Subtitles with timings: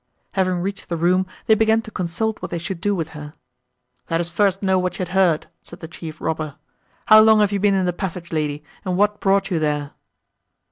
[0.33, 3.35] Having reached the room, they began to consult what they should do with her.
[4.09, 6.55] "Let us first know what she had heard," said the chief robber.
[7.05, 9.91] "How long have you been in the passage, lady, and what brought you there?"